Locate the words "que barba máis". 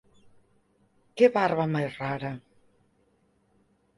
1.15-1.91